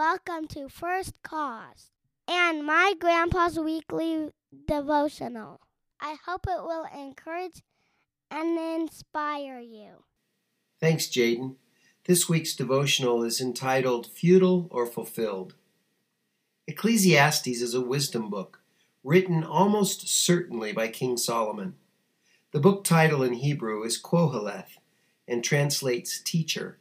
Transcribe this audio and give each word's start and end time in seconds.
welcome 0.00 0.48
to 0.48 0.66
First 0.66 1.12
Cause 1.22 1.90
and 2.26 2.64
my 2.64 2.94
grandpa's 2.98 3.58
weekly 3.58 4.30
devotional. 4.66 5.60
I 6.00 6.16
hope 6.24 6.46
it 6.48 6.64
will 6.64 6.86
encourage 6.98 7.60
and 8.30 8.58
inspire 8.58 9.60
you. 9.60 10.04
Thanks, 10.80 11.04
Jaden. 11.04 11.56
This 12.06 12.30
week's 12.30 12.56
devotional 12.56 13.22
is 13.22 13.42
entitled 13.42 14.06
Futile 14.06 14.68
or 14.70 14.86
Fulfilled. 14.86 15.52
Ecclesiastes 16.66 17.60
is 17.60 17.74
a 17.74 17.82
wisdom 17.82 18.30
book 18.30 18.62
written 19.04 19.44
almost 19.44 20.08
certainly 20.08 20.72
by 20.72 20.88
King 20.88 21.18
Solomon. 21.18 21.74
The 22.52 22.60
book 22.60 22.84
title 22.84 23.22
in 23.22 23.34
Hebrew 23.34 23.82
is 23.82 24.00
Qoheleth 24.00 24.78
and 25.28 25.44
translates 25.44 26.18
teacher. 26.18 26.78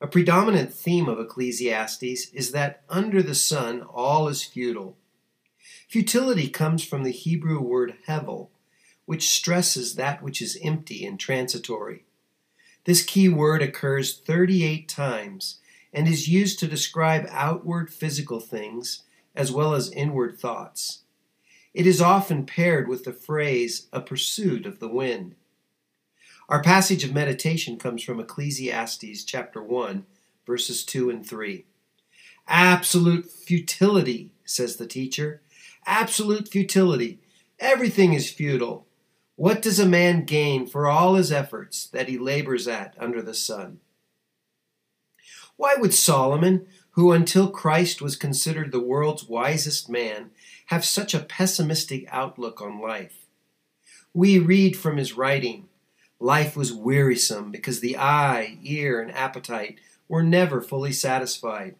A 0.00 0.06
predominant 0.06 0.72
theme 0.72 1.08
of 1.08 1.18
Ecclesiastes 1.18 2.30
is 2.32 2.52
that 2.52 2.82
under 2.88 3.20
the 3.20 3.34
sun 3.34 3.82
all 3.82 4.28
is 4.28 4.44
futile. 4.44 4.96
Futility 5.88 6.48
comes 6.48 6.84
from 6.84 7.02
the 7.02 7.10
Hebrew 7.10 7.60
word 7.60 7.96
hevel, 8.06 8.50
which 9.06 9.30
stresses 9.30 9.96
that 9.96 10.22
which 10.22 10.40
is 10.40 10.58
empty 10.62 11.04
and 11.04 11.18
transitory. 11.18 12.04
This 12.84 13.02
key 13.02 13.28
word 13.28 13.60
occurs 13.60 14.16
38 14.18 14.88
times 14.88 15.58
and 15.92 16.06
is 16.06 16.28
used 16.28 16.60
to 16.60 16.68
describe 16.68 17.26
outward 17.30 17.92
physical 17.92 18.38
things 18.38 19.02
as 19.34 19.50
well 19.50 19.74
as 19.74 19.90
inward 19.90 20.38
thoughts. 20.38 21.00
It 21.74 21.86
is 21.86 22.00
often 22.00 22.46
paired 22.46 22.86
with 22.86 23.04
the 23.04 23.12
phrase, 23.12 23.88
a 23.92 24.00
pursuit 24.00 24.64
of 24.64 24.78
the 24.78 24.88
wind. 24.88 25.34
Our 26.48 26.62
passage 26.62 27.04
of 27.04 27.12
meditation 27.12 27.76
comes 27.76 28.02
from 28.02 28.18
Ecclesiastes 28.18 29.22
chapter 29.24 29.62
1, 29.62 30.06
verses 30.46 30.82
2 30.82 31.10
and 31.10 31.26
3. 31.26 31.66
Absolute 32.46 33.30
futility, 33.30 34.30
says 34.46 34.76
the 34.76 34.86
teacher. 34.86 35.42
Absolute 35.84 36.48
futility. 36.48 37.18
Everything 37.58 38.14
is 38.14 38.30
futile. 38.30 38.86
What 39.36 39.60
does 39.60 39.78
a 39.78 39.84
man 39.84 40.24
gain 40.24 40.66
for 40.66 40.88
all 40.88 41.16
his 41.16 41.30
efforts 41.30 41.86
that 41.88 42.08
he 42.08 42.16
labors 42.16 42.66
at 42.66 42.94
under 42.98 43.20
the 43.20 43.34
sun? 43.34 43.80
Why 45.56 45.74
would 45.76 45.92
Solomon, 45.92 46.66
who 46.92 47.12
until 47.12 47.50
Christ 47.50 48.00
was 48.00 48.16
considered 48.16 48.72
the 48.72 48.80
world's 48.80 49.24
wisest 49.24 49.90
man, 49.90 50.30
have 50.66 50.84
such 50.84 51.12
a 51.12 51.20
pessimistic 51.20 52.06
outlook 52.10 52.62
on 52.62 52.80
life? 52.80 53.26
We 54.14 54.38
read 54.38 54.74
from 54.74 54.96
his 54.96 55.14
writing 55.14 55.67
Life 56.20 56.56
was 56.56 56.72
wearisome 56.72 57.50
because 57.52 57.80
the 57.80 57.96
eye, 57.96 58.58
ear, 58.62 59.00
and 59.00 59.12
appetite 59.12 59.78
were 60.08 60.22
never 60.22 60.60
fully 60.60 60.92
satisfied. 60.92 61.76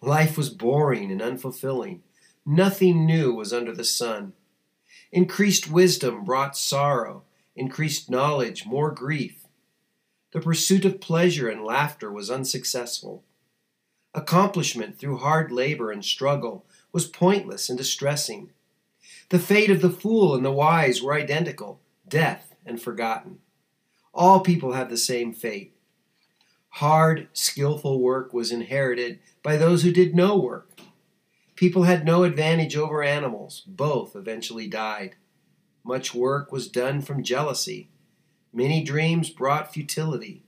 Life 0.00 0.38
was 0.38 0.50
boring 0.50 1.10
and 1.10 1.20
unfulfilling. 1.20 2.00
Nothing 2.44 3.04
new 3.04 3.34
was 3.34 3.52
under 3.52 3.74
the 3.74 3.84
sun. 3.84 4.32
Increased 5.12 5.70
wisdom 5.70 6.24
brought 6.24 6.56
sorrow, 6.56 7.24
increased 7.54 8.08
knowledge, 8.08 8.66
more 8.66 8.90
grief. 8.90 9.46
The 10.32 10.40
pursuit 10.40 10.84
of 10.84 11.00
pleasure 11.00 11.48
and 11.48 11.64
laughter 11.64 12.10
was 12.10 12.30
unsuccessful. 12.30 13.24
Accomplishment 14.14 14.98
through 14.98 15.18
hard 15.18 15.52
labor 15.52 15.90
and 15.90 16.04
struggle 16.04 16.64
was 16.92 17.06
pointless 17.06 17.68
and 17.68 17.76
distressing. 17.76 18.50
The 19.28 19.38
fate 19.38 19.70
of 19.70 19.82
the 19.82 19.90
fool 19.90 20.34
and 20.34 20.44
the 20.44 20.52
wise 20.52 21.02
were 21.02 21.14
identical 21.14 21.80
death 22.08 22.54
and 22.64 22.80
forgotten. 22.80 23.40
All 24.16 24.40
people 24.40 24.72
have 24.72 24.88
the 24.88 24.96
same 24.96 25.34
fate. 25.34 25.76
Hard, 26.70 27.28
skillful 27.34 28.00
work 28.00 28.32
was 28.32 28.50
inherited 28.50 29.18
by 29.42 29.58
those 29.58 29.82
who 29.82 29.92
did 29.92 30.14
no 30.14 30.38
work. 30.38 30.70
People 31.54 31.82
had 31.82 32.06
no 32.06 32.24
advantage 32.24 32.78
over 32.78 33.02
animals. 33.02 33.62
Both 33.66 34.16
eventually 34.16 34.68
died. 34.68 35.16
Much 35.84 36.14
work 36.14 36.50
was 36.50 36.66
done 36.66 37.02
from 37.02 37.22
jealousy. 37.22 37.90
Many 38.54 38.82
dreams 38.82 39.28
brought 39.28 39.74
futility. 39.74 40.44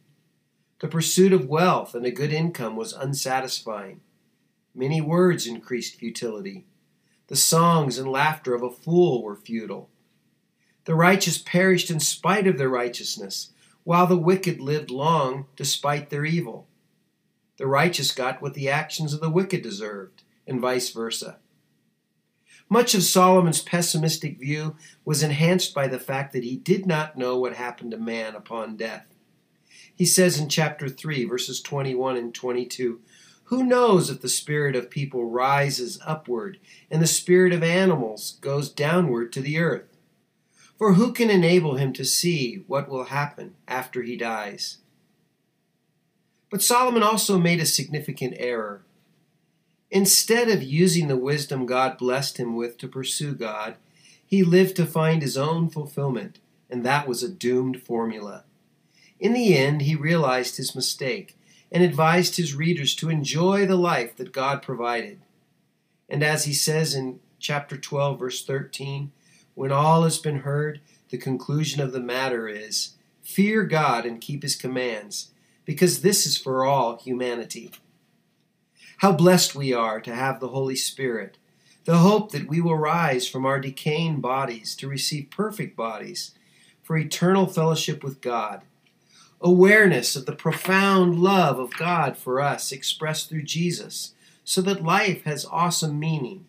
The 0.81 0.89
pursuit 0.89 1.35
of 1.35 1.47
wealth 1.47 1.95
and 1.95 2.07
a 2.07 2.11
good 2.11 2.33
income 2.33 2.75
was 2.75 2.95
unsatisfying. 2.95 4.01
Many 4.75 5.03
words 5.03 5.47
increased 5.47 5.97
futility. 5.97 6.65
The 7.27 7.37
songs 7.37 7.99
and 7.99 8.11
laughter 8.11 8.55
of 8.55 8.63
a 8.63 8.71
fool 8.71 9.23
were 9.23 9.37
futile. 9.37 9.91
The 10.87 10.95
righteous 10.95 11.37
perished 11.37 11.91
in 11.91 12.01
spite 12.01 12.47
of 12.47 12.57
their 12.57 12.71
righteousness, 12.71 13.51
while 13.89 14.07
the 14.07 14.19
wicked 14.19 14.61
lived 14.61 14.91
long 14.91 15.47
despite 15.57 16.11
their 16.11 16.27
evil. 16.27 16.69
The 17.57 17.67
righteous 17.67 18.13
got 18.13 18.43
what 18.43 18.53
the 18.53 18.69
actions 18.69 19.15
of 19.15 19.23
the 19.23 19.31
wicked 19.31 19.63
deserved, 19.63 20.25
and 20.47 20.61
vice 20.61 20.91
versa. 20.91 21.39
Much 22.69 22.95
of 22.95 23.03
Solomon's 23.03 23.63
pessimistic 23.63 24.39
view 24.39 24.77
was 25.07 25.23
enhanced 25.23 25.73
by 25.73 25.89
the 25.89 25.99
fact 25.99 26.35
that 26.35 26.45
he 26.45 26.55
did 26.55 26.85
not 26.85 27.17
know 27.17 27.39
what 27.39 27.55
happened 27.55 27.93
to 27.93 27.97
man 27.97 28.35
upon 28.35 28.77
death. 28.77 29.07
He 29.95 30.05
says 30.05 30.39
in 30.39 30.51
chapter 30.51 30.91
3, 30.91 31.25
verses 31.25 31.63
21 31.63 32.19
and 32.19 32.35
22 32.35 33.01
Who 33.45 33.65
knows 33.65 34.11
if 34.11 34.21
the 34.21 34.29
spirit 34.29 34.77
of 34.77 34.91
people 34.91 35.25
rises 35.25 35.99
upward 36.05 36.59
and 36.91 37.01
the 37.01 37.07
spirit 37.07 37.55
of 37.55 37.63
animals 37.63 38.37
goes 38.43 38.69
downward 38.69 39.33
to 39.33 39.41
the 39.41 39.59
earth? 39.59 39.98
For 40.79 40.95
who 40.95 41.13
can 41.13 41.29
enable 41.29 41.75
him 41.75 41.93
to 41.95 42.05
see 42.05 42.63
what 42.69 42.89
will 42.89 43.07
happen 43.07 43.57
after 43.67 44.03
he 44.03 44.17
dies? 44.17 44.79
But 46.51 46.63
Solomon 46.63 47.03
also 47.03 47.37
made 47.37 47.61
a 47.61 47.67
significant 47.67 48.35
error. 48.39 48.83
Instead 49.91 50.49
of 50.49 50.63
using 50.63 51.09
the 51.09 51.17
wisdom 51.17 51.67
God 51.67 51.99
blessed 51.99 52.39
him 52.39 52.55
with 52.55 52.79
to 52.79 52.87
pursue 52.87 53.35
God, 53.35 53.75
he 54.25 54.45
lived 54.45 54.77
to 54.77 54.87
find 54.87 55.21
his 55.21 55.37
own 55.37 55.69
fulfillment, 55.69 56.39
and 56.71 56.85
that 56.85 57.09
was 57.09 57.23
a 57.25 57.29
doomed 57.29 57.83
formula. 57.83 58.45
In 59.19 59.33
the 59.33 59.57
end, 59.57 59.83
he 59.83 59.97
realized 59.97 60.59
his 60.59 60.77
mistake 60.77 61.37
and 61.73 61.83
advised 61.83 62.37
his 62.37 62.55
readers 62.55 62.95
to 62.97 63.11
enjoy 63.11 63.67
the 63.67 63.77
life 63.77 64.17
that 64.17 64.33
God 64.33 64.63
provided. 64.63 65.21
And 66.09 66.23
as 66.23 66.45
he 66.45 66.53
says 66.53 66.95
in 66.95 67.19
chapter 67.41 67.77
12, 67.77 68.19
verse 68.19 68.45
13, 68.45 69.11
when 69.59 69.73
all 69.73 70.05
has 70.05 70.19
been 70.19 70.43
heard, 70.43 70.81
the 71.11 71.19
conclusion 71.19 71.83
of 71.83 71.91
the 71.91 71.99
matter 71.99 72.47
is 72.47 72.95
fear 73.21 73.65
God 73.65 74.07
and 74.07 74.21
keep 74.21 74.45
his 74.45 74.55
commands, 74.55 75.33
because 75.65 76.01
this 76.01 76.27
is 76.27 76.39
for 76.39 76.65
all 76.65 76.97
humanity. 76.97 77.73
How 78.99 79.11
blessed 79.11 79.57
we 79.57 79.73
are 79.73 80.01
to 80.01 80.15
have 80.15 80.39
the 80.39 80.51
Holy 80.51 80.77
Spirit, 80.77 81.39
the 81.87 81.99
hope 81.99 82.31
that 82.31 82.49
we 82.49 82.61
will 82.61 82.77
rise 82.77 83.27
from 83.27 83.45
our 83.45 83.59
decaying 83.59 84.21
bodies 84.21 84.77
to 84.77 84.87
receive 84.87 85.29
perfect 85.29 85.77
bodies 85.77 86.37
for 86.81 86.97
eternal 86.97 87.49
fellowship 87.49 88.05
with 88.05 88.21
God. 88.21 88.63
Awareness 89.41 90.15
of 90.15 90.27
the 90.27 90.37
profound 90.37 91.19
love 91.19 91.59
of 91.59 91.77
God 91.77 92.17
for 92.17 92.41
us 92.41 92.71
expressed 92.71 93.29
through 93.29 93.43
Jesus, 93.43 94.15
so 94.45 94.61
that 94.61 94.85
life 94.85 95.25
has 95.25 95.45
awesome 95.51 95.99
meaning 95.99 96.47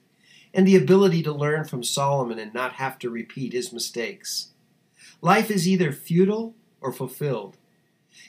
and 0.54 0.68
the 0.68 0.76
ability 0.76 1.24
to 1.24 1.32
learn 1.32 1.66
from 1.66 1.84
Solomon 1.84 2.40
and 2.40 2.54
not 2.54 2.74
have 2.74 2.98
to 3.00 3.10
repeat 3.10 3.54
his 3.54 3.72
mistakes. 3.72 4.50
Life 5.22 5.52
is 5.52 5.68
either 5.68 5.92
futile 5.92 6.56
or 6.82 6.92
fulfilled. 6.92 7.58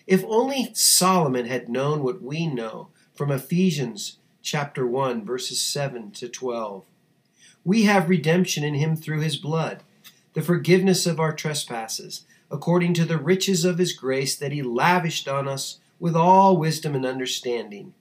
If 0.07 0.25
only 0.27 0.71
Solomon 0.75 1.47
had 1.47 1.69
known 1.69 2.03
what 2.03 2.23
we 2.23 2.47
know 2.47 2.89
from 3.15 3.31
Ephesians 3.31 4.19
chapter 4.43 4.87
1 4.87 5.25
verses 5.25 5.61
7 5.61 6.11
to 6.13 6.29
12. 6.29 6.85
We 7.65 7.83
have 7.83 8.09
redemption 8.09 8.65
in 8.65 8.75
him 8.75 8.97
through 8.97 9.21
his 9.21 9.37
blood, 9.37 9.83
the 10.33 10.43
forgiveness 10.43 11.07
of 11.07 11.21
our 11.21 11.35
trespasses, 11.35 12.25
according 12.51 12.95
to 12.95 13.05
the 13.05 13.19
riches 13.19 13.65
of 13.65 13.79
his 13.79 13.93
grace 13.93 14.37
that 14.37 14.53
he 14.53 14.63
lavished 14.63 15.29
on 15.29 15.47
us 15.47 15.79
with 15.99 16.17
all 16.17 16.57
wisdom 16.57 16.95
and 16.95 17.05
understanding. 17.05 17.95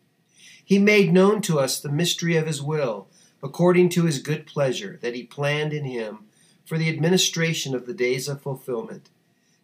He 0.64 0.80
made 0.80 1.12
known 1.12 1.42
to 1.44 1.60
us 1.60 1.80
the 1.80 1.92
mystery 1.92 2.36
of 2.38 2.48
his 2.48 2.62
will 2.62 3.08
according 3.42 3.90
to 3.90 4.06
his 4.06 4.20
good 4.20 4.46
pleasure 4.46 4.98
that 5.02 5.16
he 5.16 5.24
planned 5.24 5.74
in 5.74 5.86
him 5.86 6.26
for 6.66 6.78
the 6.78 6.90
administration 6.90 7.74
of 7.74 7.86
the 7.86 7.94
days 7.94 8.28
of 8.28 8.42
fulfillment, 8.42 9.10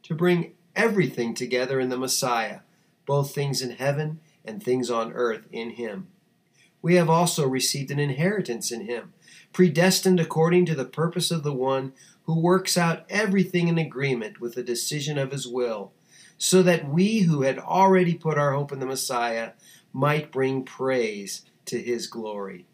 to 0.04 0.16
bring 0.16 0.54
everything 0.76 1.34
together 1.34 1.80
in 1.80 1.90
the 1.90 1.98
Messiah, 1.98 2.60
both 3.06 3.34
things 3.34 3.62
in 3.62 3.72
heaven 3.72 4.20
and 4.44 4.62
things 4.62 4.90
on 4.90 5.14
earth 5.14 5.48
in 5.52 5.72
him. 5.72 6.08
We 6.82 6.96
have 6.96 7.10
also 7.10 7.48
received 7.48 7.92
an 7.92 8.00
inheritance 8.00 8.72
in 8.72 8.82
him, 8.82 9.14
predestined 9.54 10.20
according 10.20 10.66
to 10.68 10.76
the 10.76 10.86
purpose 10.86 11.32
of 11.32 11.44
the 11.44 11.54
one 11.54 11.94
who 12.24 12.40
works 12.40 12.78
out 12.78 13.06
everything 13.10 13.68
in 13.68 13.78
agreement 13.78 14.40
with 14.40 14.56
the 14.56 14.64
decision 14.64 15.18
of 15.18 15.32
his 15.32 15.48
will, 15.48 15.92
so 16.38 16.62
that 16.64 16.88
we 16.88 17.20
who 17.20 17.44
had 17.44 17.58
already 17.58 18.14
put 18.14 18.38
our 18.38 18.54
hope 18.54 18.72
in 18.72 18.80
the 18.80 18.86
Messiah 18.86 19.52
might 19.94 20.32
bring 20.32 20.64
praise 20.64 21.44
to 21.66 21.82
his 21.82 22.08
glory. 22.08 22.66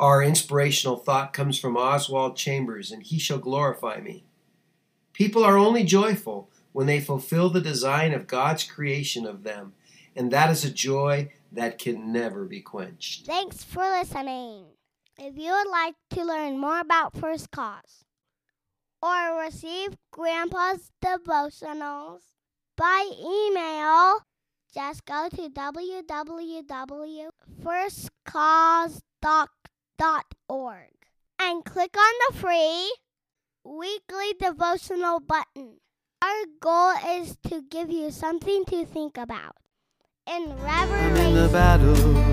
Our 0.00 0.24
inspirational 0.24 0.96
thought 0.96 1.32
comes 1.32 1.60
from 1.60 1.76
Oswald 1.76 2.36
Chambers, 2.36 2.90
and 2.90 3.04
he 3.04 3.20
shall 3.20 3.38
glorify 3.38 4.00
me. 4.00 4.24
People 5.12 5.44
are 5.44 5.56
only 5.56 5.84
joyful 5.84 6.50
when 6.72 6.88
they 6.88 7.00
fulfill 7.00 7.50
the 7.50 7.60
design 7.60 8.12
of 8.12 8.26
God's 8.26 8.64
creation 8.64 9.24
of 9.24 9.44
them 9.44 9.74
and 10.16 10.30
that 10.32 10.50
is 10.50 10.64
a 10.64 10.70
joy 10.70 11.30
that 11.52 11.78
can 11.78 12.12
never 12.12 12.44
be 12.44 12.60
quenched. 12.60 13.26
Thanks 13.26 13.62
for 13.62 13.82
listening. 13.82 14.66
If 15.18 15.36
you 15.36 15.52
would 15.52 15.68
like 15.68 15.94
to 16.10 16.24
learn 16.24 16.58
more 16.58 16.80
about 16.80 17.16
First 17.16 17.50
Cause 17.50 18.04
or 19.02 19.40
receive 19.40 19.96
Grandpa's 20.12 20.90
devotionals 21.04 22.20
by 22.76 23.10
email, 23.18 24.18
just 24.72 25.04
go 25.04 25.28
to 25.30 25.48
www.firstcause.org 30.00 30.94
and 31.40 31.64
click 31.64 31.96
on 31.96 32.14
the 32.28 32.38
free 32.38 32.94
weekly 33.64 34.34
devotional 34.38 35.20
button. 35.20 35.78
Our 36.22 36.44
goal 36.60 36.94
is 37.20 37.36
to 37.48 37.62
give 37.62 37.90
you 37.90 38.10
something 38.10 38.64
to 38.66 38.84
think 38.84 39.16
about. 39.16 39.56
In 40.26 40.54
I'm 40.66 42.29